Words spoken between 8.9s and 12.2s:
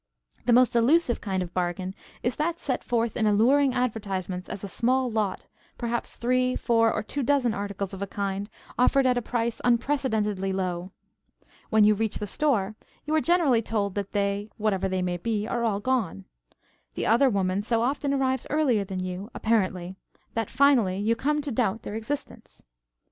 at a price unprecedentedly low. When you reach